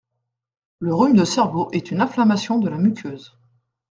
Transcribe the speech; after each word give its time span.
Le 0.79 0.95
rhume 0.95 1.15
de 1.15 1.25
cerveau 1.25 1.69
est 1.73 1.91
une 1.91 2.01
inflammation 2.01 2.57
de 2.57 2.67
la 2.69 2.79
muqueuse… 2.79 3.37